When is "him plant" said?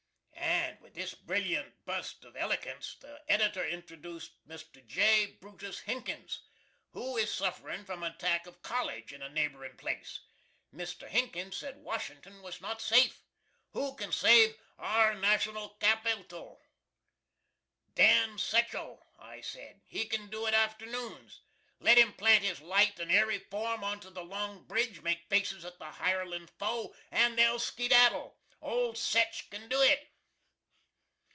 21.97-22.43